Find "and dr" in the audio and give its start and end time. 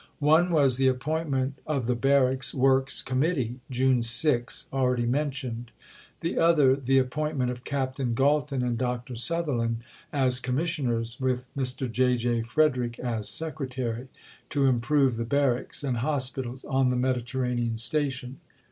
8.63-9.15